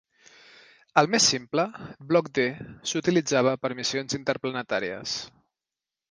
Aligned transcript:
El 1.01 1.09
més 1.15 1.25
simple, 1.33 1.65
Blok 2.11 2.31
D, 2.39 2.45
s'utilitzava 2.91 3.53
per 3.65 3.71
a 3.75 3.77
missions 3.81 4.17
interplanetàries. 4.19 5.15